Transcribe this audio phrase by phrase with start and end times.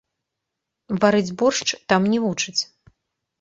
[1.03, 2.57] Варыць боршч там не вучаць.